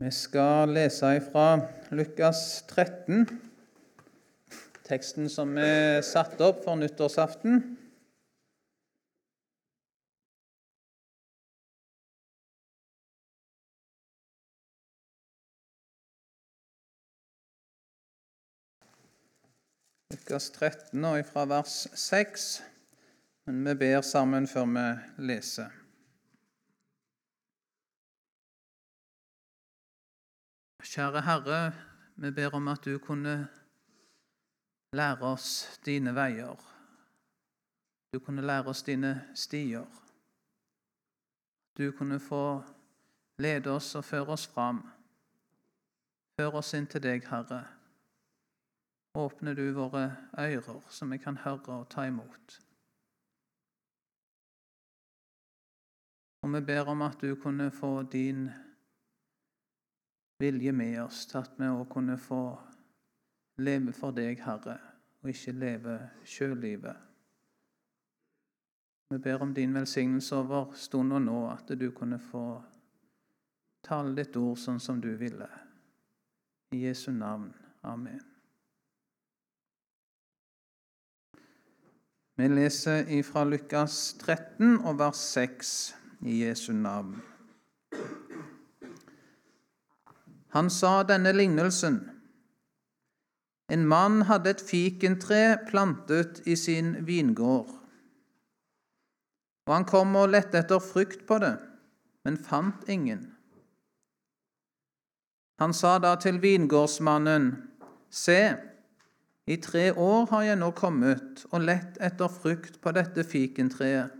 [0.00, 1.58] Vi skal lese fra
[1.90, 3.24] Lukas 13,
[4.86, 7.58] teksten som er satt opp for nyttårsaften.
[20.14, 22.48] Lukas 13 og fra vers 6.
[23.50, 24.88] Men vi ber sammen før vi
[25.34, 25.77] leser.
[30.88, 31.72] Kjære Herre,
[32.16, 33.48] vi ber om at du kunne
[34.92, 36.56] lære oss dine veier.
[38.12, 39.84] Du kunne lære oss dine stier.
[41.78, 42.62] Du kunne få
[43.38, 44.80] lede oss og føre oss fram.
[46.40, 47.66] Før oss inn til deg, Herre
[49.18, 50.06] åpner du våre
[50.38, 52.60] ører, så vi kan høre og ta imot.
[56.42, 58.48] Og vi ber om at du kunne få din
[60.38, 62.42] vilje med oss, til at vi òg kunne få
[63.58, 64.78] leve for deg, Herre,
[65.22, 67.04] og ikke leve sjølivet.
[69.10, 72.62] Vi ber om din velsignelse over stunden nå, at du kunne få
[73.88, 75.48] tale ditt ord sånn som du ville.
[76.76, 77.48] I Jesu navn.
[77.88, 78.20] Amen.
[82.38, 85.72] Vi leser fra Lukas 13 og vers 6
[86.28, 87.16] i Jesu navn.
[90.56, 91.98] Han sa denne lignelsen.
[93.68, 97.74] En mann hadde et fikentre plantet i sin vingård.
[99.68, 101.58] Og han kom og lette etter frukt på det,
[102.24, 103.26] men fant ingen.
[105.60, 107.50] Han sa da til vingårdsmannen,
[108.10, 108.56] Se,
[109.48, 114.14] i tre år har jeg nå kommet og lett etter frukt på dette fikentreet,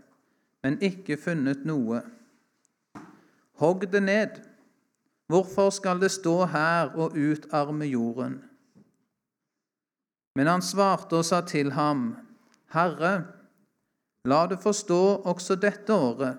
[0.65, 2.03] men ikke funnet noe.
[3.61, 4.39] Hogg det ned.
[5.29, 8.39] Hvorfor skal det stå her og utarme jorden?
[10.37, 12.15] Men han svarte og sa til ham,
[12.73, 13.27] Herre,
[14.25, 16.39] la det få stå også dette året,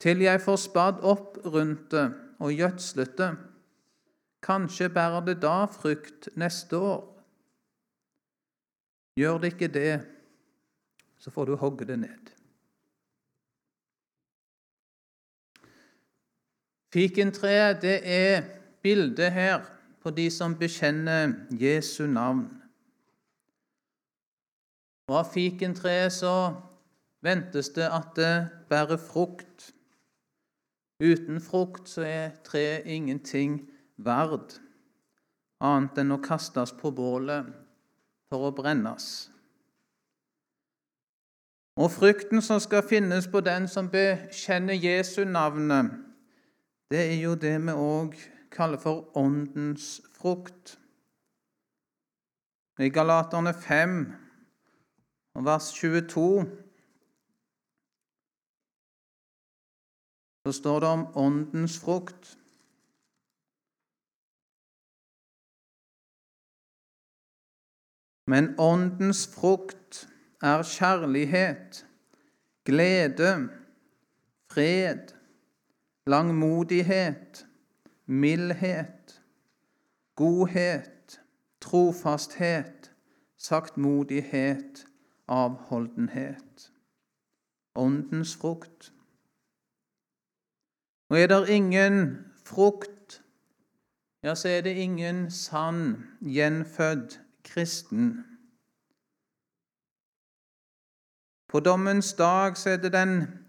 [0.00, 2.06] til jeg får spadd opp rundt det
[2.40, 3.30] og gjødslet det.
[4.42, 7.04] Kanskje bærer det da frukt neste år.
[9.20, 10.00] Gjør det ikke det,
[11.20, 12.39] så får du hogge det ned.
[16.90, 18.42] Fikentreet det er
[18.82, 19.60] bildet her
[20.02, 22.48] på de som bekjenner Jesu navn.
[25.10, 26.34] Og av fikentreet så
[27.22, 28.34] ventes det at det
[28.70, 29.70] bærer frukt.
[31.02, 33.60] Uten frukt så er treet ingenting
[33.96, 34.58] verd,
[35.60, 37.48] annet enn å kastes på bålet
[38.30, 39.30] for å brennes.
[41.80, 46.09] Og frykten som skal finnes på den som bekjenner Jesu navnet,
[46.90, 48.16] det er jo det vi òg
[48.50, 50.78] kaller for åndens frukt.
[52.80, 54.00] I Galaterne 5
[55.44, 56.46] vers 22
[60.46, 62.36] så står det om åndens frukt.
[68.30, 70.08] Men Åndens frukt
[70.42, 71.86] er kjærlighet,
[72.64, 73.30] glede,
[74.52, 75.19] fred,
[76.06, 77.46] langmodighet,
[78.06, 79.22] mildhet,
[80.14, 81.20] godhet,
[81.60, 82.92] trofasthet,
[83.36, 84.86] saktmodighet,
[85.28, 86.72] avholdenhet.
[87.74, 88.92] Åndens frukt.
[91.08, 93.24] Og er det ingen frukt,
[94.22, 98.24] ja, så er det ingen sann, gjenfødt kristen.
[101.48, 103.39] På dommens dag så er det den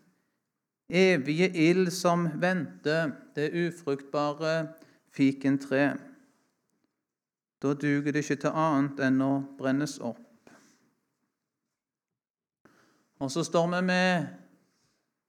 [0.92, 4.68] evige ild som venter det ufruktbare
[5.12, 5.98] fikentre.
[7.62, 10.20] Da duger det ikke til annet enn å brennes opp.
[13.22, 14.32] Og så står vi med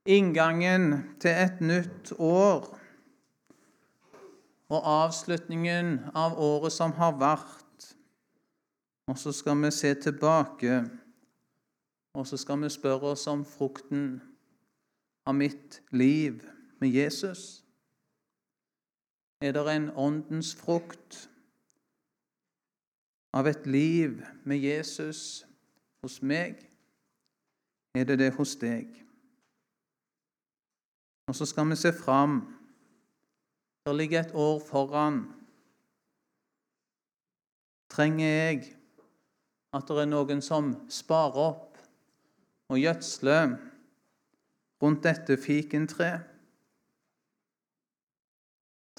[0.08, 2.70] inngangen til et nytt år
[4.72, 7.92] og avslutningen av året som har vært.
[9.12, 10.84] Og så skal vi se tilbake,
[12.16, 14.22] og så skal vi spørre oss om frukten
[15.26, 16.42] av mitt liv
[16.80, 17.64] med Jesus.
[19.40, 21.28] Er det en åndens frukt
[23.32, 25.44] av et liv med Jesus
[26.02, 26.60] hos meg?
[27.94, 28.90] Er det det hos deg?
[31.26, 32.40] Og så skal vi se fram.
[33.86, 35.24] Det ligger et år foran.
[37.90, 38.62] Trenger jeg
[39.72, 41.78] at det er noen som sparer opp
[42.72, 43.56] og gjødsler
[44.82, 46.29] rundt dette fikentreet.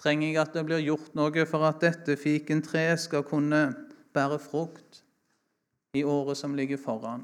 [0.03, 3.61] trenger jeg at det blir gjort noe for at dette fikentreet skal kunne
[4.11, 4.99] bære frukt
[5.95, 7.23] i året som ligger foran.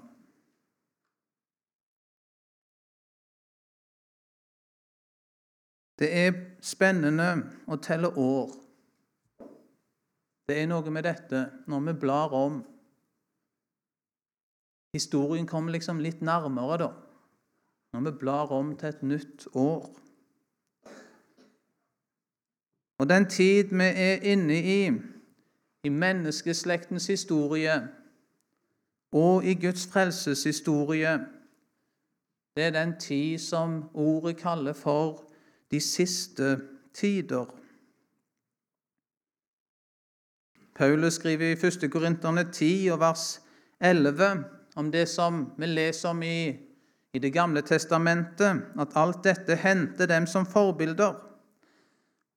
[5.99, 6.31] Det er
[6.63, 7.27] spennende
[7.67, 8.53] å telle år.
[10.47, 12.61] Det er noe med dette når vi blar om.
[14.95, 16.87] Historien kommer liksom litt nærmere da,
[17.93, 19.99] når vi blar om til et nytt år.
[22.97, 24.91] Og den tid vi er inne i,
[25.83, 27.87] i menneskeslektens historie
[29.11, 31.19] og i Guds frelseshistorie,
[32.55, 35.31] det er den tid som ordet kaller for
[35.71, 36.59] de siste
[36.93, 37.45] tider.
[40.75, 41.91] Paulus skriver i 1.
[41.91, 43.41] Korinterne 10 og vers
[43.79, 44.45] 11
[44.75, 46.68] om det som vi leser om i,
[47.13, 51.15] i Det gamle testamentet, at alt dette hendte dem som forbilder.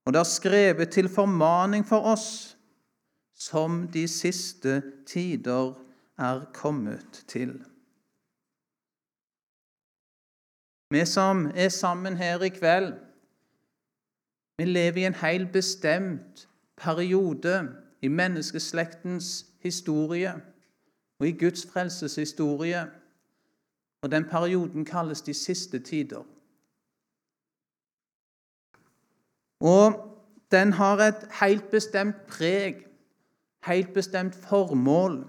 [0.07, 2.57] Og det er skrevet til formaning for oss,
[3.35, 5.75] som de siste tider
[6.19, 7.61] er kommet til.
[10.91, 12.93] Vi som er sammen her i kveld,
[14.59, 17.69] vi lever i en helt bestemt periode
[18.03, 20.35] i menneskeslektens historie
[21.19, 22.87] og i Guds frelseshistorie.
[24.02, 26.22] Og den perioden kalles de siste tider.
[29.60, 30.19] Og
[30.50, 32.75] den har et helt bestemt preg,
[33.66, 35.26] helt bestemt formål.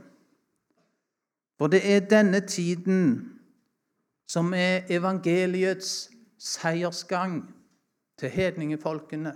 [1.57, 3.29] For det er denne tiden
[4.27, 7.55] som er evangeliets seiersgang
[8.17, 9.33] til hedningefolkene.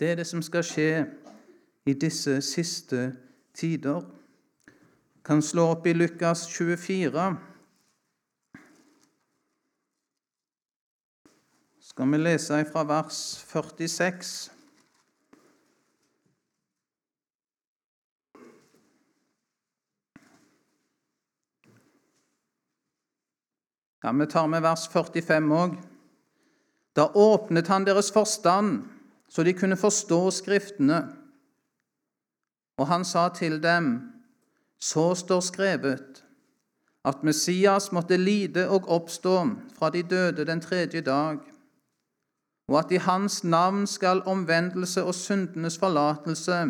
[0.00, 1.06] Det er det som skal skje
[1.86, 3.16] i disse siste
[3.54, 4.00] tider.
[5.24, 7.49] Kan slå opp i Lukas 24.
[12.00, 14.50] Skal vi lese fra vers 46.
[24.02, 25.76] Ja, Vi tar med vers 45 òg.
[26.96, 28.88] Da åpnet han deres forstand,
[29.28, 31.02] så de kunne forstå Skriftene.
[32.78, 33.92] Og han sa til dem,
[34.80, 36.24] så står skrevet,
[37.04, 39.38] at Messias måtte lide og oppstå
[39.76, 41.49] fra de døde den tredje dag,
[42.70, 46.62] og at i hans navn skal omvendelse og syndenes forlatelse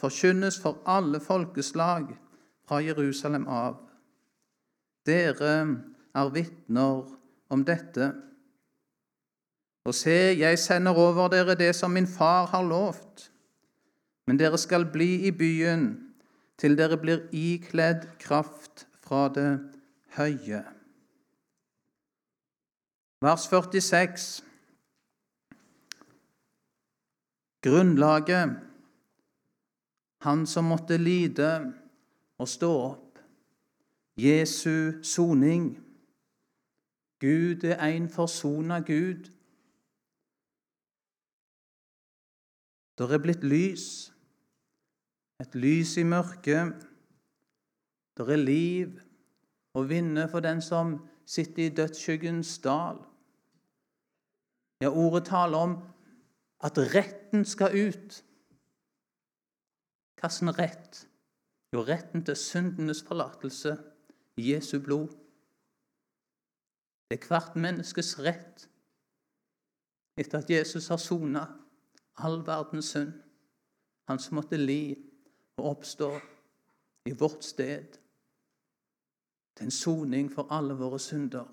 [0.00, 2.08] forkynnes for alle folkeslag
[2.66, 3.76] fra Jerusalem av.
[5.06, 5.52] Dere
[6.14, 7.04] er vitner
[7.52, 8.12] om dette.
[9.84, 13.28] Og se, jeg sender over dere det som min far har lovt.
[14.26, 15.90] Men dere skal bli i byen
[16.58, 19.58] til dere blir ikledd kraft fra det
[20.16, 20.62] høye.
[23.22, 24.51] Vers 46.
[27.62, 28.56] Grunnlaget,
[30.22, 31.50] han som måtte lide
[32.38, 33.18] og stå opp.
[34.18, 35.76] Jesu soning.
[37.22, 39.30] Gud er en forsona Gud.
[42.98, 44.12] Det er blitt lys
[45.42, 46.84] et lys i mørket.
[48.16, 48.98] Det er liv
[49.74, 50.94] å vinne for den som
[51.26, 53.00] sitter i dødsskyggens dal.
[54.82, 55.74] Ja, ordet taler om
[56.62, 56.78] at
[57.32, 58.24] retten skal ut.
[60.20, 61.08] Hvilken rett?
[61.72, 63.78] Jo, retten til syndenes forlatelse
[64.36, 65.08] i Jesu blod.
[67.08, 68.68] Det er hvert menneskes rett
[70.16, 71.46] etter at Jesus har sona
[72.16, 73.12] all verdens synd.
[74.08, 74.94] Han som måtte li
[75.56, 76.12] og oppstå
[77.08, 77.96] i vårt sted
[79.56, 81.48] til en soning for alle våre synder.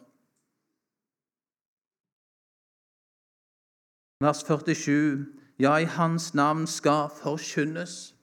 [4.19, 8.15] Vers 47.: Ja, i Hans navn skal forkynnes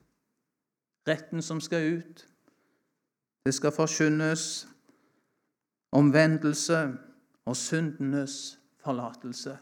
[1.09, 2.29] retten som skal ut.
[3.45, 4.69] Det skal forkynnes
[5.93, 6.97] omvendelse
[7.45, 9.59] og syndenes forlatelse.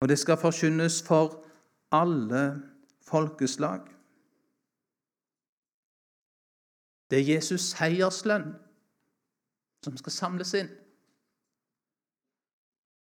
[0.00, 1.44] Og det skal forkynnes for
[1.92, 2.62] alle
[3.02, 3.80] folkeslag.
[7.10, 8.52] Det er Jesus' seierslønn
[9.84, 10.68] som skal samles inn.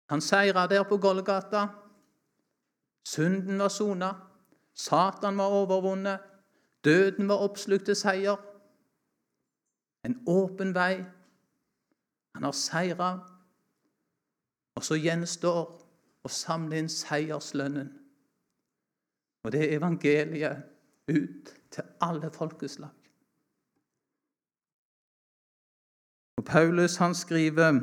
[0.09, 1.67] Han seira der på Golgata.
[3.05, 4.13] Synden var sona.
[4.73, 6.19] Satan var overvunnet.
[6.85, 8.37] Døden var oppslukt til seier.
[10.05, 11.03] En åpen vei.
[12.35, 13.11] Han har seira.
[14.75, 15.63] Og så gjenstår
[16.23, 17.95] å samle inn seierslønnen
[19.47, 20.63] og det er evangeliet
[21.07, 22.89] ut til alle folkeslag.
[26.37, 27.79] Og Paulus han skriver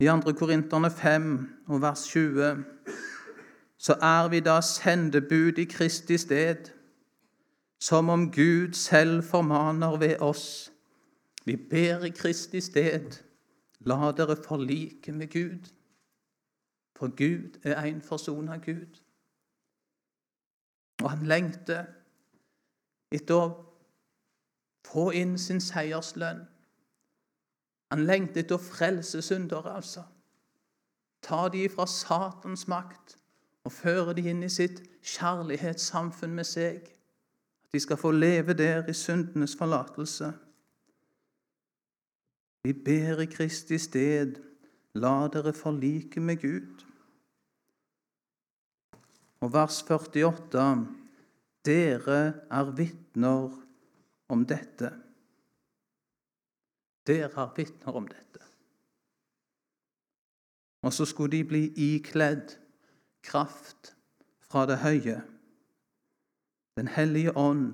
[0.00, 0.32] I 2.
[0.32, 2.64] Korinterne 5 og vers 20
[3.78, 6.70] så er vi da sendebud i Kristi sted,
[7.80, 10.72] som om Gud selv formaner ved oss.
[11.44, 13.20] Vi ber i Kristi sted,
[13.80, 15.68] la dere forlike med Gud.
[16.96, 19.00] For Gud er en forsona Gud.
[21.02, 21.84] Og han lengter
[23.12, 23.52] etter å
[24.88, 26.46] få inn sin seierslønn.
[27.90, 30.04] Han lengter etter å frelse syndere, altså.
[31.22, 33.16] Ta de fra Satans makt
[33.66, 36.86] og føre de inn i sitt kjærlighetssamfunn med seg.
[37.66, 40.30] At de skal få leve der i syndenes forlatelse.
[42.64, 44.38] Vi ber i Kristi sted,
[44.94, 46.86] la dere forlike med Gud.
[49.40, 50.64] Og vers 48.:
[51.64, 52.20] Dere
[52.50, 53.54] er vitner
[54.28, 54.92] om dette.
[57.10, 58.44] Dere er vitner om dette.
[60.86, 62.54] Og så skulle de bli ikledd
[63.26, 63.96] kraft
[64.46, 65.18] fra det høye.
[66.78, 67.72] Den hellige ånd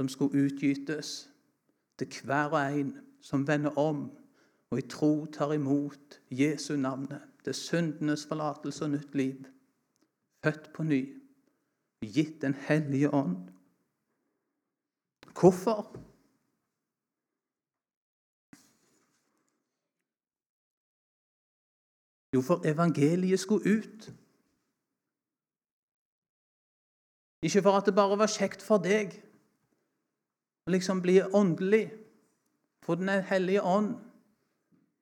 [0.00, 1.30] som skulle utgytes
[1.98, 2.92] til hver og en
[3.24, 4.10] som vender om
[4.70, 9.46] og i tro tar imot Jesu navnet, til syndenes forlatelse og nytt liv.
[10.44, 11.00] Født på ny,
[12.04, 13.48] gitt Den hellige ånd.
[15.40, 15.96] Hvorfor?
[22.34, 24.12] Jo, for evangeliet skulle ut.
[27.42, 29.16] Ikke for at det bare var kjekt for deg
[30.66, 31.88] å liksom bli åndelig.
[32.84, 33.94] For Den hellige ånd,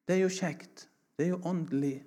[0.08, 0.88] det er jo kjekt.
[1.16, 2.04] Det er jo åndelig.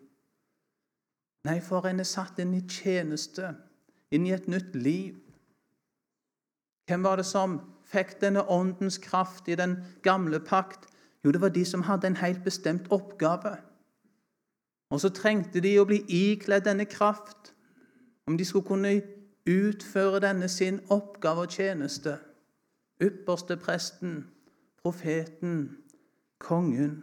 [1.43, 3.55] Nei, for en er satt inn i tjeneste,
[4.13, 5.17] inn i et nytt liv.
[6.87, 7.59] Hvem var det som
[7.91, 10.87] fikk denne åndens kraft i den gamle pakt?
[11.23, 13.57] Jo, det var de som hadde en helt bestemt oppgave.
[14.91, 17.53] Og så trengte de å bli ikledd denne kraft
[18.27, 18.91] om de skulle kunne
[19.47, 22.17] utføre denne sin oppgave og tjeneste.
[23.01, 24.25] Ypperste presten,
[24.83, 25.77] profeten,
[26.39, 26.99] kongen.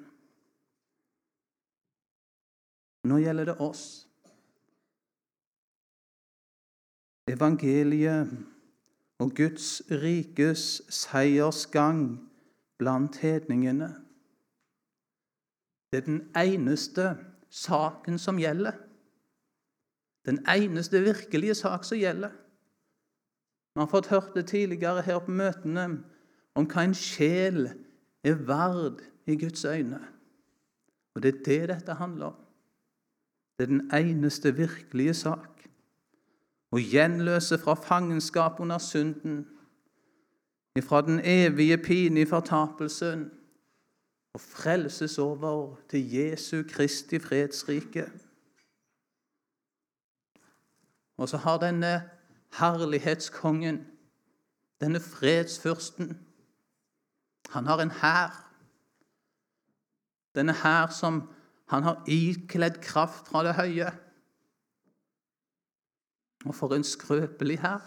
[3.08, 4.04] Nå gjelder det oss.
[7.28, 8.28] Evangeliet
[9.18, 12.04] og Guds rikes seiersgang
[12.78, 13.90] blant hedningene.
[15.90, 17.16] Det er den eneste
[17.50, 18.72] saken som gjelder.
[20.26, 22.30] Den eneste virkelige sak som gjelder.
[23.74, 25.84] Vi har fått hørt det tidligere her på møtene
[26.58, 27.68] om hva en sjel
[28.26, 30.00] er verd i Guds øyne.
[31.14, 32.34] Og det er det dette handler om.
[33.58, 35.64] Det er den eneste virkelige sak.
[36.72, 39.46] Å gjenløse fra fangenskap under synden,
[40.76, 43.30] ifra den evige pine i fortapelsen,
[44.32, 48.06] og frelses over til Jesu Kristi fredsrike.
[51.16, 52.10] Og så har denne
[52.58, 53.86] herlighetskongen,
[54.80, 56.24] denne fredsfyrsten,
[57.48, 58.44] han har en hær.
[60.34, 61.22] Denne hær som
[61.68, 63.88] han har ikledd kraft fra det høye.
[66.46, 67.82] Og for en skrøpelig hær.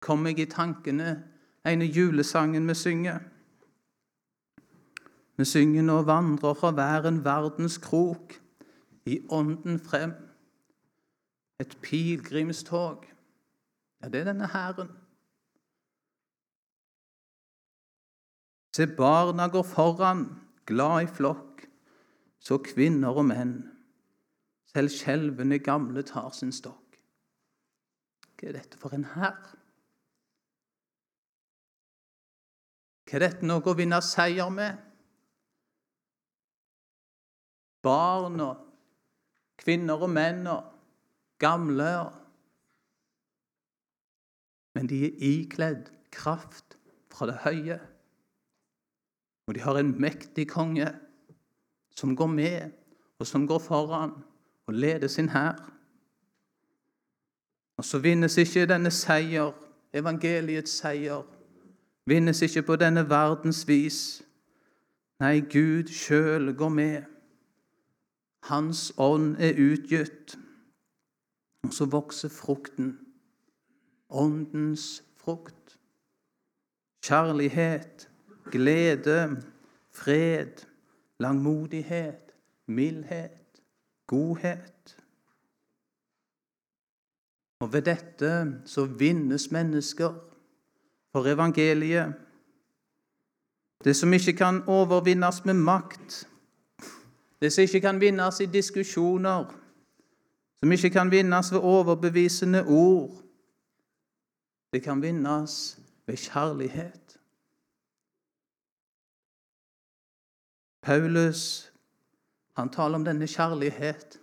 [0.00, 1.24] Kom jeg i tankene
[1.66, 3.18] ene julesangen vi synger.
[5.38, 8.40] Vi synger nå 'Vandrer fra hver en verdens krok',
[9.06, 10.12] i ånden frem.
[11.60, 13.06] Et pilegrimstog.
[14.02, 14.90] Ja, det er denne hæren.
[18.76, 21.68] Se, barna går foran, glad i flokk,
[22.38, 23.54] så kvinner og menn.
[24.66, 26.98] Selv skjelvende gamle tar sin stokk.
[28.38, 29.38] Hva er dette for en hær?
[33.08, 34.87] Hva er dette noe å vinne seier med?
[37.82, 38.64] Barn og
[39.58, 40.64] kvinner og menn og
[41.38, 41.92] gamle.
[44.74, 46.78] Men de er ikledd kraft
[47.12, 47.78] fra det høye.
[49.48, 50.90] Og de har en mektig konge
[51.96, 52.70] som går med,
[53.18, 54.12] og som går foran
[54.66, 55.72] og leder sin hær.
[57.76, 59.52] Og så vinnes ikke denne seier,
[59.94, 61.22] evangeliets seier,
[62.06, 64.22] vinnes ikke på denne verdens vis.
[65.20, 67.17] Nei, Gud sjøl går med.
[68.42, 70.38] Hans ånd er utgitt.
[71.66, 72.98] Og så vokser frukten.
[74.08, 75.78] Åndens frukt.
[77.04, 78.08] Kjærlighet,
[78.50, 79.42] glede,
[79.90, 80.64] fred,
[81.18, 82.32] langmodighet,
[82.66, 83.62] mildhet,
[84.06, 84.96] godhet.
[87.60, 88.32] Og ved dette
[88.64, 90.14] så vinnes mennesker
[91.12, 92.14] for evangeliet.
[93.84, 96.28] Det som ikke kan overvinnes med makt
[97.40, 99.44] Det som ikke kan vinnes i diskusjoner,
[100.58, 103.22] som ikke kan vinnes ved overbevisende ord.
[104.72, 107.20] Det kan vinnes ved kjærlighet.
[110.82, 111.72] Paulus
[112.56, 114.18] han taler om denne kjærlighet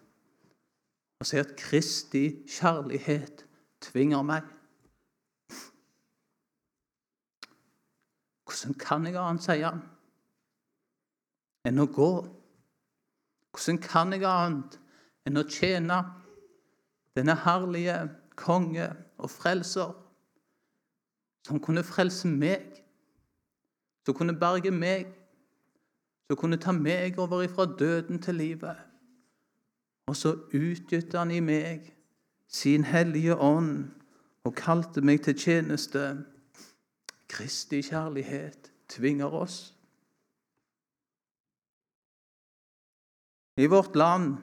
[1.19, 3.45] og sier at Kristi kjærlighet
[3.81, 4.43] tvinger meg.
[8.43, 9.83] Hvordan kan jeg annet, sier han,
[11.69, 12.09] enn å gå?
[13.55, 14.79] Hvordan kan jeg annet
[15.25, 16.01] enn å tjene
[17.15, 19.93] denne herlige konge og frelser,
[21.47, 22.81] som kunne frelse meg,
[24.05, 25.07] som kunne berge meg,
[26.27, 28.75] som kunne ta meg over ifra døden til livet.
[30.07, 31.93] Og så utgytte han i meg
[32.47, 33.87] sin hellige ånd
[34.43, 36.17] og kalte meg til tjeneste.
[37.29, 39.74] Kristi kjærlighet tvinger oss.
[43.57, 44.35] I vårt land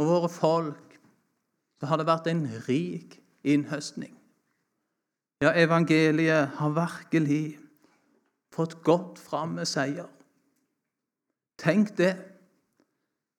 [0.00, 0.96] og våre folk
[1.80, 4.14] så har det vært en rik innhøstning.
[5.40, 7.58] Ja, evangeliet har virkelig
[8.52, 10.08] fått godt fram med seier.
[11.60, 12.14] Tenk det.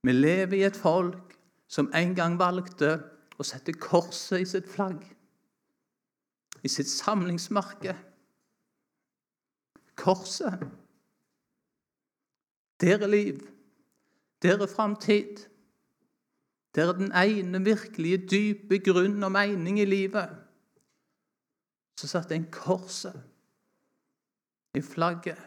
[0.05, 1.35] Vi lever i et folk
[1.69, 2.95] som en gang valgte
[3.37, 5.01] å sette korset i sitt flagg,
[6.61, 7.95] i sitt samlingsmerke.
[9.97, 10.65] Korset.
[12.81, 13.41] Der er liv.
[14.41, 15.37] Der er framtid.
[16.75, 20.29] Der er den ene virkelige dype grunn og mening i livet.
[21.99, 23.23] Så satte en korset
[24.75, 25.37] i flagget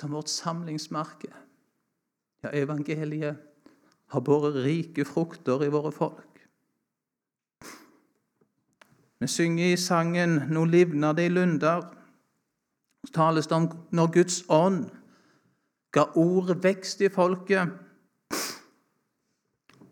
[0.00, 1.28] som vårt samlingsmerke.
[2.42, 3.36] Ja, evangeliet
[4.06, 6.48] har båret rike frukter i våre folk.
[9.20, 11.94] Vi synger i sangen 'Nå livner det i lunder'.
[13.06, 14.90] Så tales det om når Guds ånd
[15.92, 17.68] ga ordet vekst i folket.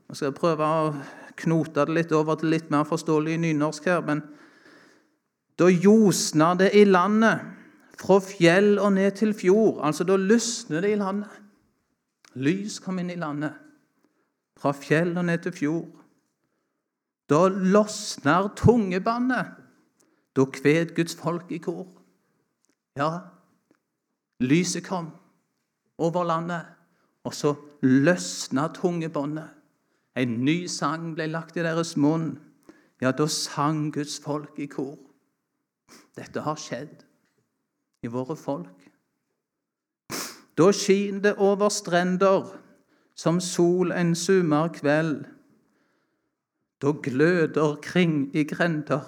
[0.08, 0.92] Nå skal jeg prøve å
[1.40, 4.00] knote det litt over til litt mer forståelig nynorsk her.
[4.06, 4.24] Men
[5.60, 7.44] da ljosna det i landet,
[8.00, 9.82] fra fjell og ned til fjord.
[9.84, 11.34] Altså, da lysner det i landet.
[12.40, 13.52] Lys kom inn i landet,
[14.56, 15.88] fra fjell og ned til fjord.
[17.28, 19.52] Da losner tungebåndet.
[20.34, 21.84] Da kved Guds folk i kor.
[22.96, 23.10] Ja,
[24.40, 25.10] lyset kom
[26.00, 26.64] over landet,
[27.24, 29.48] og så løsna tungebåndet.
[30.16, 32.32] En ny sang ble lagt i deres munn.
[33.00, 34.98] Ja, da sang Guds folk i kor.
[36.16, 37.04] Dette har skjedd
[38.02, 38.88] i våre folk.
[40.58, 42.50] Da skin det over strender
[43.16, 45.24] som sol en sommerkveld.
[46.80, 49.04] Da gløder kring i grender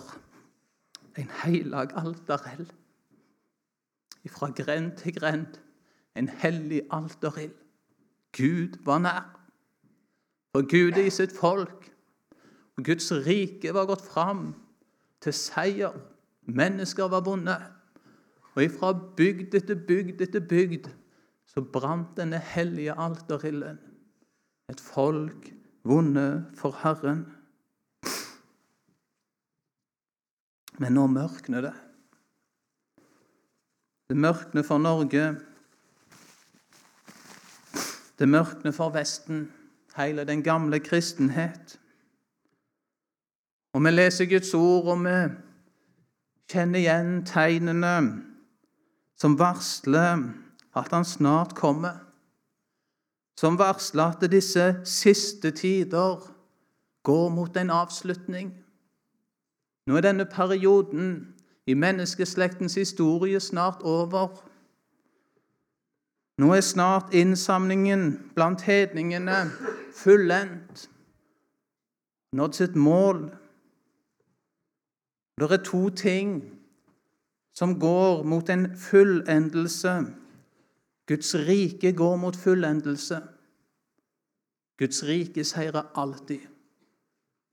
[1.17, 2.69] en heilag altarell.
[4.25, 5.59] Ifra grend til grend
[6.16, 7.55] en hellig alterild.
[8.37, 9.29] Gud var nær.
[10.53, 11.88] For Gud er i sitt folk.
[12.77, 14.53] Og Guds rike var gått fram
[15.20, 15.96] til seier.
[16.48, 17.68] Mennesker var vunnet.
[18.53, 20.90] Og ifra bygd etter bygd etter bygd
[21.53, 23.79] så brant denne hellige alterilden.
[24.72, 25.51] Et folk
[25.85, 27.27] vunnet for Herren.
[30.81, 31.75] Men nå mørkner det.
[34.09, 35.27] Det mørkner for Norge.
[38.18, 39.53] Det mørkner for Vesten
[39.96, 41.81] hele den gamle kristenhet.
[43.72, 45.16] Og vi leser Guds ord, og vi
[46.53, 47.94] kjenner igjen tegnene
[49.16, 50.27] som varsler
[50.77, 52.01] at han snart kommer.
[53.38, 56.20] Som varsler at disse siste tider
[57.03, 58.53] går mot en avslutning.
[59.87, 61.35] Nå er denne perioden
[61.66, 64.29] i menneskeslektens historie snart over.
[66.38, 69.51] Nå er snart innsamlingen blant hedningene
[69.97, 70.90] fullendt,
[72.33, 73.27] nådd sitt mål.
[75.40, 76.59] Det er to ting
[77.53, 79.92] som går mot en fullendelse.
[81.07, 83.21] Guds rike går mot fullendelse.
[84.79, 86.40] Guds rike seirer alltid.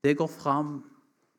[0.04, 0.84] Det går fram.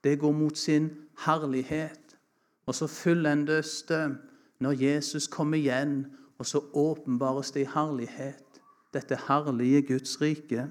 [0.04, 0.90] Det går mot sin
[1.26, 2.18] herlighet.
[2.66, 4.18] Og så fullendes det
[4.60, 6.06] når Jesus kommer igjen,
[6.42, 8.62] og så åpenbares det i herlighet,
[8.94, 10.64] dette herlige Guds rike.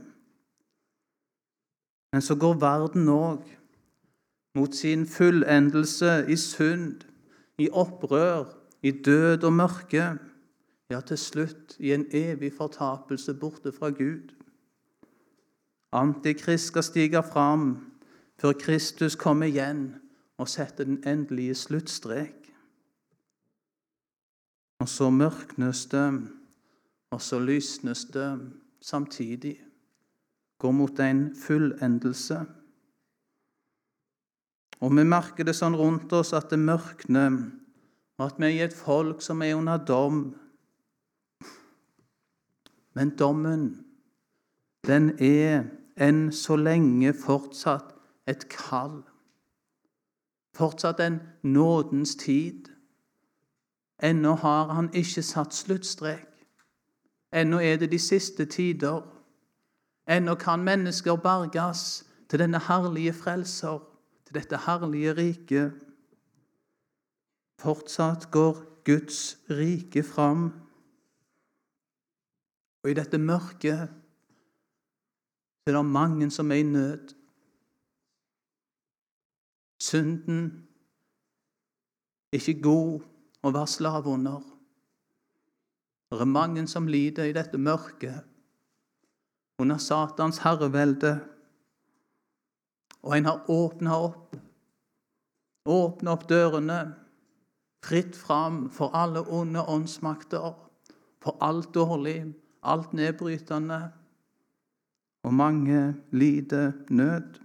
[2.12, 3.44] Men så går verden òg
[4.58, 7.04] mot sin fullendelse i synd,
[7.58, 8.50] i opprør,
[8.82, 10.08] i død og mørke.
[10.90, 14.34] Ja, til slutt i en evig fortapelse borte fra Gud.
[15.92, 17.76] Antikrist skal stige fram
[18.42, 19.94] før Kristus kommer igjen
[20.38, 22.39] og setter den endelige sluttstrek.
[24.80, 26.06] Og så mørknes det,
[27.10, 28.30] og så lysnes det
[28.80, 29.58] samtidig.
[30.58, 32.40] Går mot en fullendelse.
[34.80, 37.36] Og vi merker det sånn rundt oss at det mørkner,
[38.16, 40.22] og at vi er et folk som er under dom.
[42.96, 43.68] Men dommen,
[44.88, 45.68] den er
[46.00, 47.92] enn så lenge fortsatt
[48.28, 49.02] et kall.
[50.56, 52.69] Fortsatt en nådens tid.
[54.02, 56.26] Ennå har han ikke satt sluttstrek.
[57.32, 59.02] Ennå er det de siste tider.
[60.08, 63.78] Ennå kan mennesker berges til denne herlige frelser
[64.26, 65.72] til dette herlige riket.
[67.60, 70.52] Fortsatt går Guds rike fram.
[72.82, 73.88] Og i dette mørket
[75.66, 77.14] er det mange som er i nød.
[79.80, 80.68] Synden
[82.32, 83.09] er ikke god
[83.42, 84.42] å være slave under.
[86.10, 88.26] Det er mange som lider i dette mørket,
[89.60, 91.18] under Satans herrevelde.
[93.04, 94.34] Og en har åpna opp,
[95.68, 96.80] åpna opp dørene,
[97.84, 100.52] fritt fram for alle onde åndsmakter,
[101.20, 103.80] for alt dårlig, alt nedbrytende.
[105.24, 107.38] Og mange lider nød.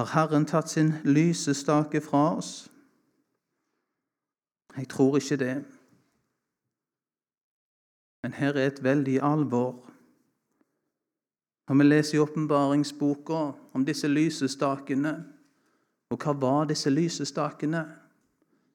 [0.00, 2.72] Har Herren tatt sin lysestake fra oss?
[4.76, 5.64] Jeg tror ikke det.
[8.22, 9.90] Men her er et veldig alvor.
[11.68, 15.12] Når vi leser i åpenbaringsboka om disse lysestakene
[16.10, 17.84] Og hva var disse lysestakene?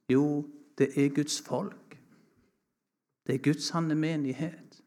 [0.09, 0.45] Jo,
[0.77, 1.97] det er Guds folk.
[3.27, 4.83] Det er Guds sanne menighet.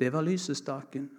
[0.00, 1.10] Det var lysestaken.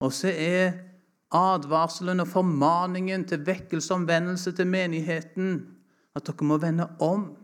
[0.00, 0.95] Og så er
[1.30, 5.76] advarselen og formaningen til vekkelse og omvendelse til menigheten
[6.14, 7.36] at dere må vende om.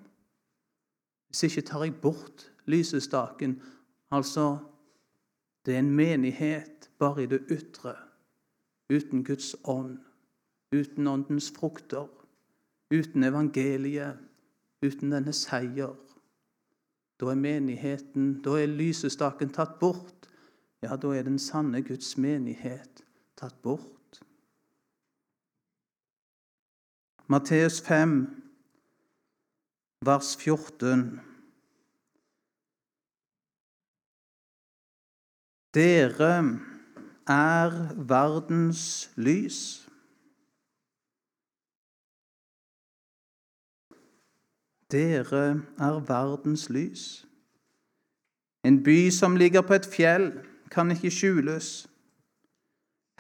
[1.29, 3.63] Hvis ikke tar jeg bort lysestaken,
[4.11, 4.59] altså
[5.67, 7.95] det er en menighet bare i det ytre,
[8.93, 9.99] uten Guds ånd,
[10.75, 12.09] uten åndens frukter,
[12.95, 14.19] uten evangeliet,
[14.83, 15.95] uten denne seier.
[17.21, 20.29] Da er menigheten, da er lysestaken tatt bort.
[20.83, 23.05] Ja, da er den sanne Guds menighet
[23.43, 24.23] tatt bort.
[27.27, 28.29] Matteus 5,
[30.01, 31.21] vers 14.
[35.75, 36.61] Dere
[37.27, 39.89] er verdens lys.
[44.91, 45.47] Dere
[45.79, 47.27] er verdens lys.
[48.63, 50.31] En by som ligger på et fjell,
[50.71, 51.92] kan ikke skjules.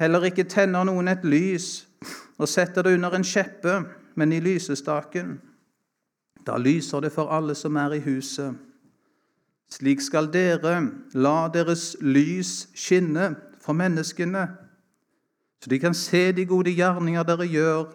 [0.02, 1.84] Heller ikke tenner noen et lys
[2.42, 3.76] og setter det under en kjeppe,
[4.18, 5.36] men i lysestaken.
[6.42, 8.56] Da lyser det for alle som er i huset.
[9.70, 10.74] Slik skal dere
[11.14, 13.30] la deres lys skinne
[13.62, 14.42] for menneskene,
[15.62, 17.86] så de kan se de gode gjerninger dere gjør,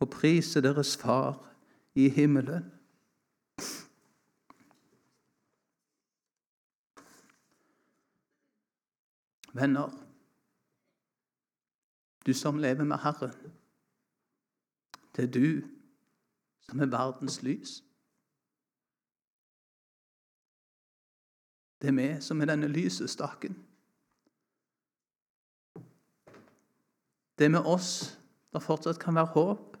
[0.00, 1.38] og prise deres Far
[1.94, 2.66] i himmelen.
[9.54, 9.90] Venner,
[12.30, 13.34] du som lever med Herren,
[15.16, 15.66] det er du
[16.60, 17.82] som er verdens lys.
[21.82, 23.56] Det er vi som er denne lysestaken.
[27.38, 28.18] Det er med oss
[28.52, 29.76] det fortsatt kan være håp.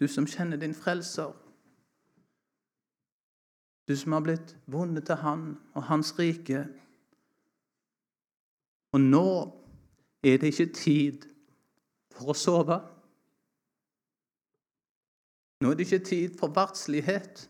[0.00, 1.34] Du som kjenner din frelser.
[3.88, 6.64] Du som har blitt vunnet til Han og Hans rike.
[8.94, 9.28] Og nå
[10.22, 11.24] er det ikke tid
[12.14, 12.78] for å sove.
[15.60, 17.48] Nå er det ikke tid for verdslighet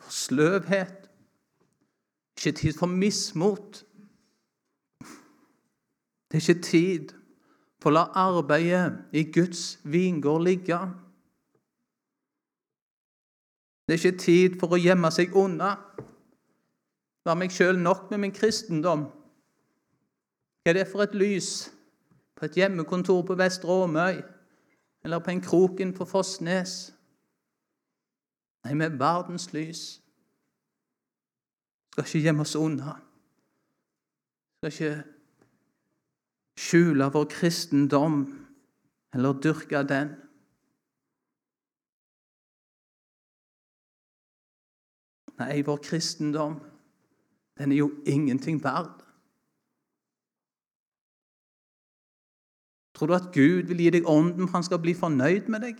[0.00, 1.10] for sløvhet,
[2.38, 3.84] ikke tid for mismot.
[6.30, 7.12] Det er ikke tid
[7.82, 10.78] for å la arbeidet i Guds vingård ligge.
[13.86, 15.74] Det er ikke tid for å gjemme seg unna.
[17.26, 19.08] La meg sjøl nok med min kristendom.
[20.60, 21.70] Hva er det for et lys
[22.36, 24.20] på et hjemmekontor på Vestre Åmøy
[25.04, 26.92] eller på en kroken på Fossnes?
[28.64, 29.84] Nei, vi er verdens lys.
[31.92, 32.98] Skal ikke gjemme oss unna.
[34.60, 34.92] Skal ikke
[36.60, 38.20] skjule vår kristendom
[39.14, 40.12] eller dyrke den.
[45.40, 46.58] Nei, vår kristendom,
[47.56, 48.99] den er jo ingenting verd.
[53.00, 55.78] Tror du at Gud vil gi deg ånden for han skal bli fornøyd med deg?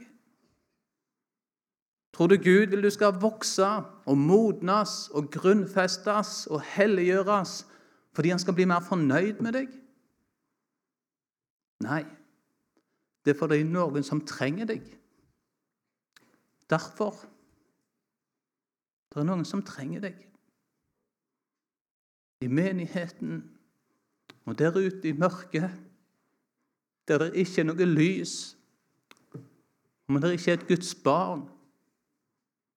[2.16, 3.66] Tror du Gud vil du skal vokse
[4.09, 7.66] og modnes og grunnfestes og helliggjøres
[8.16, 9.74] fordi han skal bli mer fornøyd med deg?
[11.85, 12.06] Nei,
[13.20, 14.88] det er fordi noen som trenger deg.
[16.72, 17.20] Derfor.
[19.12, 20.16] Det er noen som trenger deg.
[22.40, 23.44] I menigheten
[24.48, 25.68] og der ute i mørket,
[27.08, 28.34] der det ikke er noe lys,
[30.08, 31.46] men det ikke er et Guds barn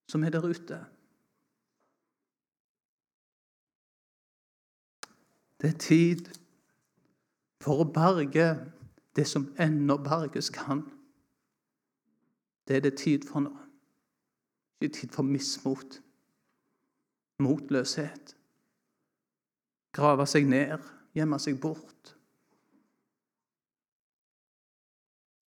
[0.10, 0.80] som er der ute.
[5.62, 6.28] Det er tid
[7.64, 8.48] for å berge
[9.16, 10.84] det som ennå berges kan.
[12.68, 13.54] Det er det tid for nå.
[14.90, 16.02] er tid for mismot,
[17.40, 18.36] motløshet.
[19.96, 20.84] Grave seg ned,
[21.16, 22.18] gjemme seg bort.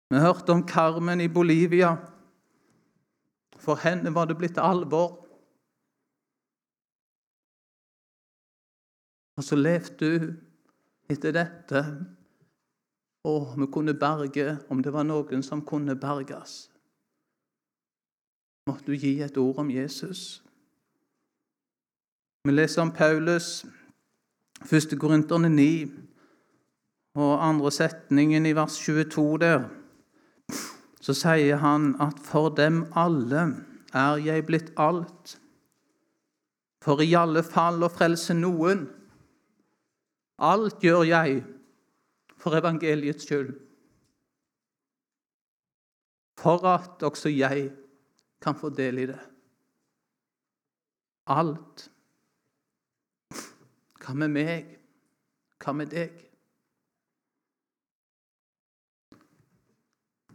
[0.09, 1.95] Vi hørte om Carmen i Bolivia.
[3.59, 5.25] For henne var det blitt alvor.
[9.37, 10.31] Og så levde hun
[11.09, 11.83] etter dette.
[13.23, 16.71] Og vi kunne berge om det var noen som kunne berges.
[18.67, 20.43] Måtte du gi et ord om Jesus.
[22.43, 23.65] Vi leser om Paulus,
[24.71, 24.95] 1.
[24.99, 25.91] Korinterne 9,
[27.19, 29.67] og andre setningen i vers 22 der
[31.09, 33.47] så sier han at for dem alle
[33.97, 35.39] er jeg blitt alt.
[36.85, 38.83] For i alle fall å frelse noen.
[40.37, 41.39] Alt gjør jeg
[42.37, 43.55] for evangeliets skyld.
[46.37, 47.71] For at også jeg
[48.39, 49.19] kan få del i det.
[51.33, 51.89] Alt.
[53.97, 54.75] Hva med meg?
[55.57, 56.28] Hva med deg?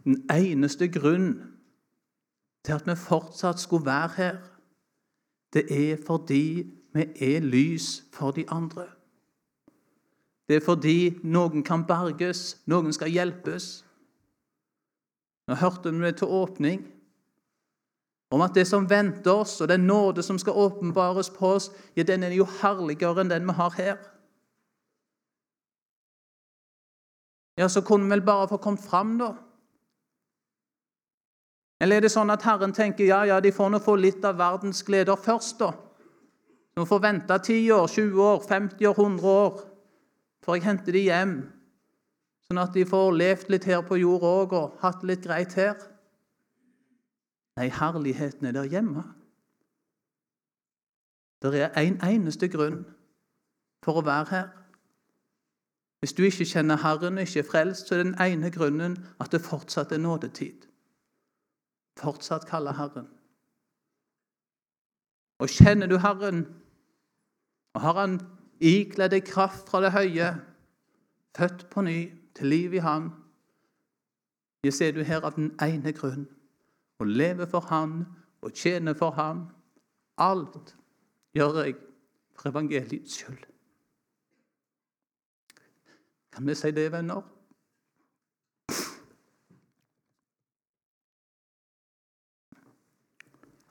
[0.05, 1.33] Den eneste grunn
[2.65, 4.37] til at vi fortsatt skulle være her,
[5.53, 8.87] det er fordi vi er lys for de andre.
[10.47, 13.85] Det er fordi noen kan berges, noen skal hjelpes.
[15.47, 16.85] Nå hørte vi til åpning
[18.33, 22.03] om at det som venter oss, og den nåde som skal åpenbares på oss, ja,
[22.03, 23.97] den er jo herligere enn den vi har her.
[27.57, 29.31] Ja, så kunne vi vel bare få kommet fram, da.
[31.81, 34.37] Eller er det sånn at Herren tenker ja, ja, de får nå få litt av
[34.39, 35.73] verdens gleder først, da?
[36.75, 39.59] De får vente 10 år, 20 år, 50 år, 100 år
[40.45, 41.35] før jeg henter de hjem,
[42.45, 45.55] sånn at de får levd litt her på jord òg og hatt det litt greit
[45.57, 45.79] her.
[47.57, 49.05] Nei, herligheten er der hjemme.
[51.41, 52.83] Det er en eneste grunn
[53.85, 54.53] for å være her.
[56.03, 59.33] Hvis du ikke kjenner Herren og ikke er frelst, så er den ene grunnen at
[59.33, 60.67] det fortsatt er nådetid
[61.99, 63.07] fortsatt kalle Herren.
[65.39, 66.45] Og kjenner du Herren,
[67.75, 68.19] og har Han
[68.63, 70.31] ikledd deg kraft fra det høye,
[71.35, 71.99] født på ny,
[72.35, 73.11] til liv i Han,
[74.65, 76.25] jeg ser du her av den ene grunn
[76.99, 77.99] å leve for Han
[78.41, 79.45] og tjene for Han.
[80.17, 80.73] Alt
[81.35, 81.75] gjør jeg
[82.33, 83.43] for evangeliets skyld.
[86.33, 87.21] Kan vi si det, venner?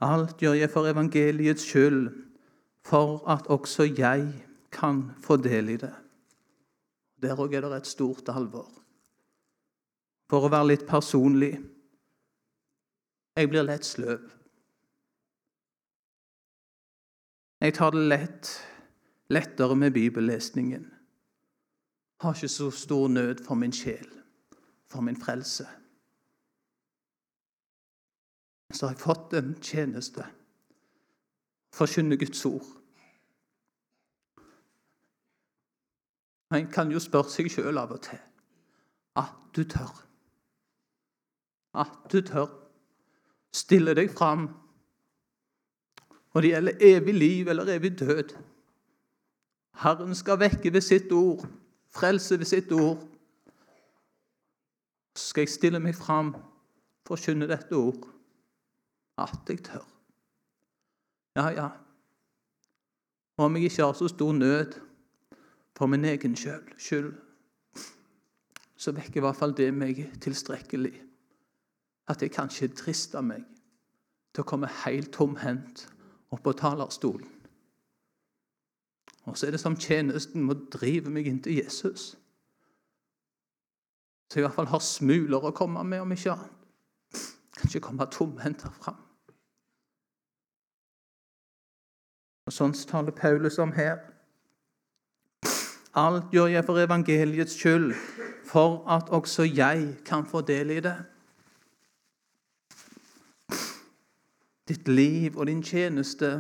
[0.05, 2.09] Alt gjør jeg for evangeliets skyld,
[2.85, 4.27] for at også jeg
[4.73, 5.93] kan få del i det.
[7.23, 8.69] Der òg er det et stort alvor.
[10.29, 11.55] For å være litt personlig
[13.35, 14.29] jeg blir lett sløv.
[17.65, 18.51] Jeg tar det lett,
[19.33, 20.85] lettere med bibellesningen.
[22.21, 24.07] Har ikke så stor nød for min sjel,
[24.87, 25.67] for min frelse
[28.75, 30.25] så har jeg fått en tjeneste.
[31.75, 32.67] Forkynne Guds ord.
[36.55, 38.21] En kan jo spørre seg sjøl av og til
[39.19, 39.95] at du tør.
[41.75, 42.51] At du tør.
[43.55, 44.49] Stille deg fram.
[46.35, 48.35] Og det gjelder evig liv eller evig død.
[49.83, 51.43] Herren skal vekke ved sitt ord,
[51.95, 52.99] frelse ved sitt ord.
[55.15, 56.35] Så skal jeg stille meg fram,
[57.07, 58.14] forkynne dette ord
[59.19, 59.85] at jeg tør.
[61.37, 61.69] Ja, ja.
[63.39, 64.73] Om jeg ikke har så stor nød
[65.77, 67.15] for min egen skyld,
[68.77, 70.95] så vekker i hvert fall det meg tilstrekkelig.
[72.09, 73.47] At jeg kanskje trister meg
[74.35, 75.87] til å komme helt tomhendt
[76.35, 77.31] opp på talerstolen.
[79.25, 82.13] Og så er det som tjenesten må drive meg inn til Jesus.
[84.29, 86.61] Så jeg i hvert fall har smuler å komme med, om ikke annet.
[87.55, 89.01] Kan ikke komme tomhendt fram.
[92.45, 94.03] Og Sånn taler Paulus om her.
[95.97, 97.95] Alt gjør jeg for evangeliets skyld,
[98.45, 100.97] for at også jeg kan få del i det.
[104.69, 106.31] Ditt liv og din tjeneste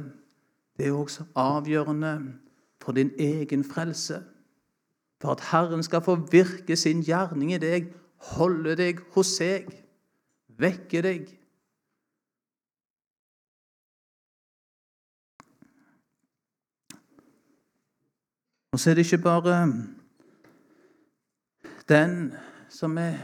[0.76, 2.14] det er også avgjørende
[2.82, 4.22] for din egen frelse.
[5.20, 7.88] For at Herren skal få virke sin gjerning i deg,
[8.36, 9.70] holde deg hos seg,
[10.48, 11.30] vekke deg.
[18.74, 19.72] Og så er det ikke bare
[21.88, 22.34] den
[22.68, 23.18] som har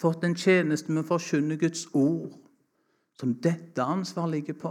[0.00, 2.30] fått en tjeneste med å forkynne Guds ord,
[3.20, 4.70] som dette ansvaret ligger på.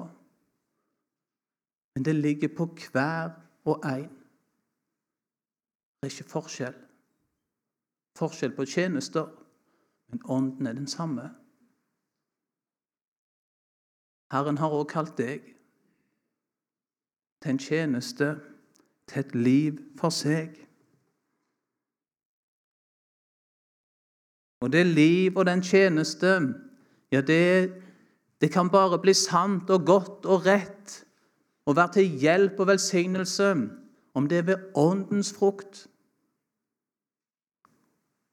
[1.93, 3.35] Men det ligger på hver
[3.69, 4.09] og en.
[6.01, 6.79] Det er ikke forskjell.
[8.17, 9.29] Forskjell på tjenester,
[10.09, 11.27] men ånden er den samme.
[14.33, 15.45] Herren har også kalt deg
[17.43, 18.31] til en tjeneste,
[19.07, 20.55] til et liv for seg.
[24.63, 26.39] Og det liv og den tjeneste,
[27.11, 27.73] ja, det,
[28.41, 31.01] det kan bare bli sant og godt og rett
[31.65, 33.49] og være til hjelp og velsignelse
[34.13, 35.87] om det er ved åndens frukt.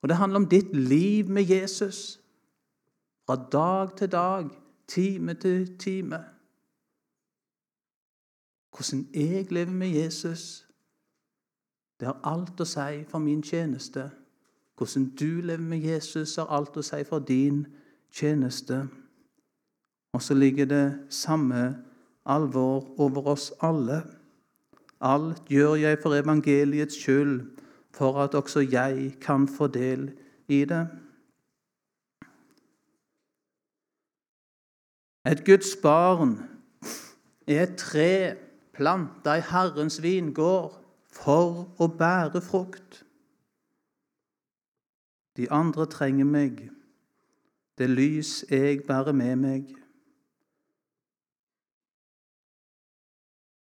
[0.03, 2.21] Og det handler om ditt liv med Jesus.
[3.27, 4.49] Fra dag til dag,
[4.89, 6.25] time til time.
[8.77, 10.67] Hvordan jeg lever med Jesus,
[12.01, 14.11] det har alt å si for min tjeneste.
[14.79, 17.67] Hvordan du lever med Jesus, har alt å si for din
[18.11, 18.87] tjeneste.
[20.13, 21.77] Og så ligger det samme
[22.25, 24.03] alvor over oss alle.
[25.01, 27.41] Alt gjør jeg for evangeliets skyld,
[27.93, 30.11] for at også jeg kan få del
[30.49, 30.87] i det.
[35.27, 36.39] Et Guds barn
[37.47, 38.37] er et tre
[38.81, 40.79] planta i Herrens vingård
[41.13, 43.03] for å bære frukt.
[45.37, 46.63] De andre trenger meg,
[47.77, 49.69] det lys jeg bærer med meg.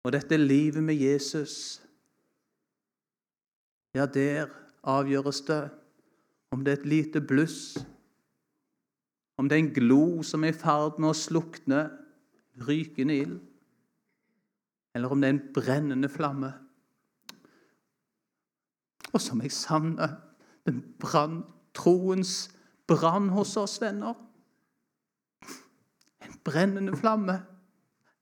[0.06, 1.82] Og dette livet med Jesus,
[3.94, 4.46] ja, der
[4.86, 5.62] avgjøres det
[6.54, 7.76] om det er et lite bluss,
[9.38, 11.88] om det er en glo som er i ferd med å slukne,
[12.66, 13.38] rykende ild,
[14.94, 16.52] eller om det er en brennende flamme.
[19.12, 20.16] Og som jeg savner
[20.66, 22.50] den brann, troens
[22.86, 24.14] brann hos oss, venner.
[26.22, 27.40] En brennende flamme,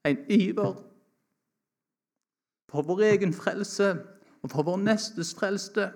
[0.05, 0.77] en iver
[2.69, 3.89] for vår egen frelse
[4.41, 5.89] og for vår nestes frelse,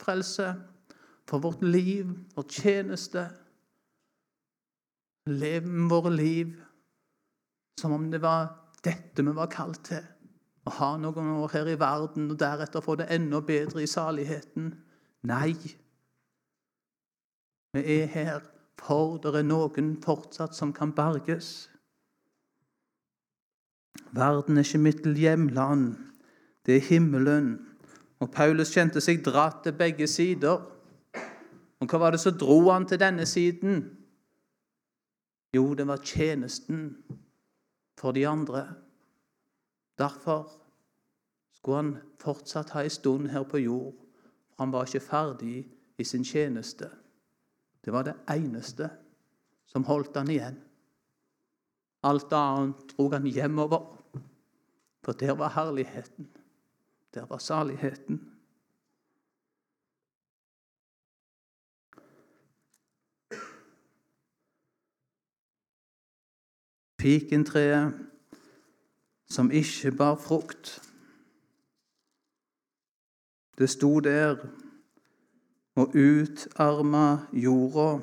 [0.00, 0.54] frelse
[1.28, 3.26] for vårt liv, vår tjeneste.
[5.26, 6.54] Leve våre liv
[7.80, 10.04] som om det var dette vi var kalt til.
[10.64, 14.72] Å ha noen år her i verden og deretter få det enda bedre i saligheten.
[15.28, 15.52] Nei.
[17.74, 18.42] Vi er her
[18.84, 21.70] for det er noen fortsatt som kan berges.
[24.14, 25.94] Verden er ikke mitt hjemland,
[26.66, 27.56] det er himmelen.
[28.20, 30.62] Og Paulus kjente seg dratt til begge sider.
[31.80, 33.82] Og hva var det som dro han til denne siden?
[35.54, 36.94] Jo, det var tjenesten
[37.98, 38.74] for de andre.
[39.98, 40.50] Derfor
[41.52, 43.94] skulle han fortsatt ha en stund her på jord.
[44.48, 46.90] For han var ikke ferdig i sin tjeneste.
[47.84, 48.90] Det var det eneste
[49.66, 50.60] som holdt han igjen.
[52.04, 53.96] Alt annet dro han hjemover,
[55.04, 56.28] for der var herligheten.
[57.14, 58.33] Der var saligheten.
[67.04, 67.92] Fikentreet
[69.28, 70.82] som ikke bar frukt.
[73.58, 74.36] Det sto der
[75.76, 78.00] og utarma jorda.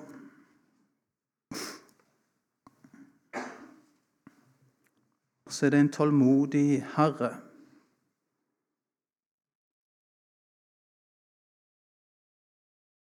[5.50, 7.32] Så er det en tålmodig herre.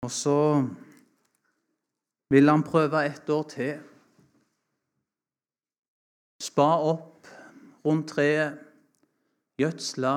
[0.01, 0.67] Og så
[2.29, 3.90] vil han prøve et år til.
[6.41, 7.27] Spa opp
[7.85, 8.57] rundt treet,
[9.61, 10.13] gjødsle,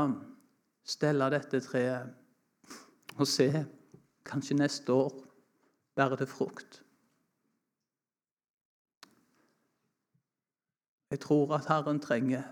[0.88, 3.48] stelle dette treet og se
[4.24, 5.12] kanskje neste år
[5.94, 6.80] bærer det frukt.
[11.10, 12.48] Jeg tror at Herren trenger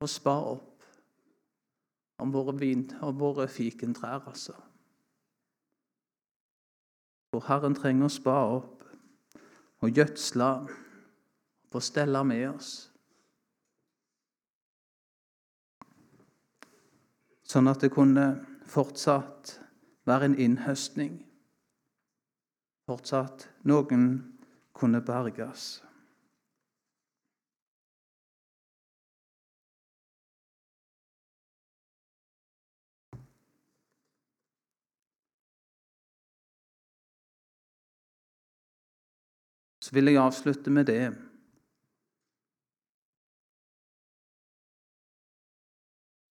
[0.00, 0.86] å spa opp
[2.22, 4.54] om våre, vin, om våre fikentrær, altså.
[7.34, 8.86] For Herren trenger å spa opp
[9.82, 10.50] og gjødsle
[11.74, 12.72] og stelle med oss.
[17.44, 18.28] Sånn at det kunne
[18.66, 19.58] fortsatt
[20.08, 21.18] være en innhøstning.
[22.88, 24.06] Fortsatt noen
[24.74, 25.82] kunne berges.
[39.84, 41.23] Så vil jeg avslutte med det.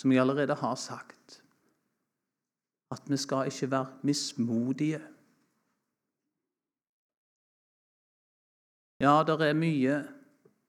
[0.03, 1.43] Som jeg allerede har sagt,
[2.91, 4.99] at vi skal ikke være mismodige.
[8.99, 10.01] Ja, det er mye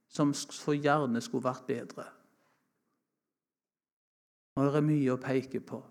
[0.09, 2.07] som så gjerne skulle vært bedre.
[4.55, 5.83] Og det er mye å peke på.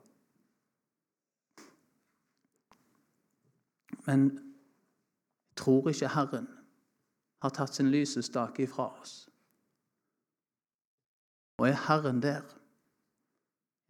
[4.08, 6.48] Men jeg tror ikke Herren
[7.44, 9.26] har tatt sin lysestake ifra oss.
[11.60, 12.63] Og er Herren der,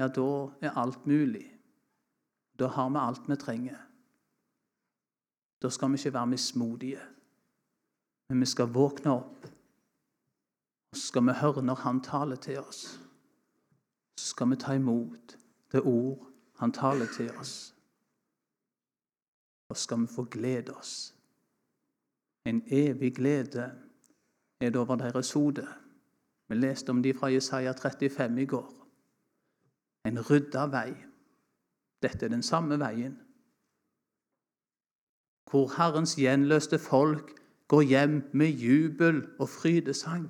[0.04, 0.28] ja, da
[0.62, 1.46] er alt mulig.
[2.60, 3.80] Da har vi alt vi trenger.
[5.62, 7.00] Da skal vi ikke være mismodige,
[8.30, 9.48] men vi skal våkne opp.
[10.92, 13.00] Og så skal vi høre når Han taler til oss.
[14.20, 15.38] Så skal vi ta imot
[15.72, 16.28] det ord
[16.60, 17.76] Han taler til oss.
[19.70, 21.14] Og så skal vi få glede oss
[22.46, 23.72] en evig glede
[24.60, 25.68] er det over deres hode.
[26.48, 28.83] Vi leste om de fra Jesaja 35 i går.
[30.06, 30.92] En rydda vei.
[32.04, 33.16] Dette er den samme veien.
[35.50, 37.36] Hvor Herrens gjenløste folk
[37.68, 40.26] går hjem med jubel og frydesang.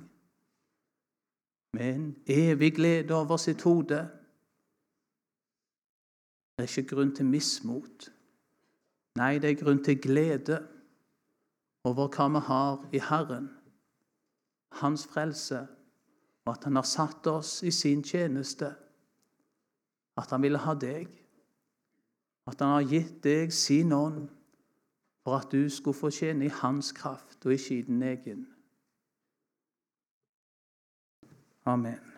[1.74, 4.04] Med en evig glede over sitt hode.
[6.54, 8.12] Det er ikke grunn til mismot.
[9.18, 10.60] Nei, det er grunn til glede
[11.84, 13.50] over hva vi har i Herren,
[14.80, 15.68] Hans frelse,
[16.46, 18.74] og at Han har satt oss i sin tjeneste,
[20.18, 21.10] at Han ville ha deg,
[22.48, 24.28] at Han har gitt deg sin ånd
[25.24, 28.48] for at du skulle få tjene i Hans kraft og ikke i din egen.
[31.66, 32.13] Amen.